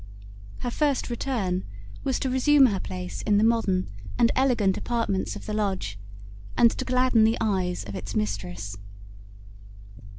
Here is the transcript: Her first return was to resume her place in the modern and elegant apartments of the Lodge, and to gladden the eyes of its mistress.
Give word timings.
Her 0.61 0.71
first 0.71 1.11
return 1.11 1.63
was 2.03 2.19
to 2.21 2.29
resume 2.31 2.65
her 2.65 2.79
place 2.79 3.21
in 3.21 3.37
the 3.37 3.43
modern 3.43 3.87
and 4.17 4.31
elegant 4.35 4.75
apartments 4.75 5.35
of 5.35 5.45
the 5.45 5.53
Lodge, 5.53 5.99
and 6.57 6.71
to 6.71 6.83
gladden 6.85 7.23
the 7.23 7.37
eyes 7.39 7.83
of 7.83 7.93
its 7.95 8.15
mistress. 8.15 8.75